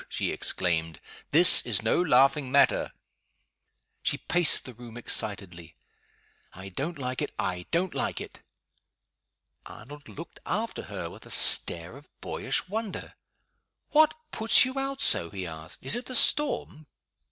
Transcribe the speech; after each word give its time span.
she 0.09 0.31
exclaimed. 0.31 0.99
"This 1.29 1.63
is 1.63 1.83
no 1.83 2.01
laughing 2.01 2.51
matter." 2.51 2.91
She 4.01 4.17
paced 4.17 4.65
the 4.65 4.73
room 4.73 4.97
excitedly. 4.97 5.75
"I 6.53 6.69
don't 6.69 6.97
like 6.97 7.21
it! 7.21 7.31
I 7.37 7.67
don't 7.69 7.93
like 7.93 8.19
it!" 8.19 8.39
Arnold 9.67 10.09
looked 10.09 10.39
after 10.43 10.81
her, 10.85 11.07
with 11.11 11.27
a 11.27 11.29
stare 11.29 11.95
of 11.97 12.09
boyish 12.19 12.67
wonder. 12.67 13.13
"What 13.91 14.15
puts 14.31 14.65
you 14.65 14.79
out 14.79 15.01
so?" 15.01 15.29
he 15.29 15.45
asked. 15.45 15.83
"Is 15.83 15.95
it 15.95 16.07
the 16.07 16.15
storm?" 16.15 16.87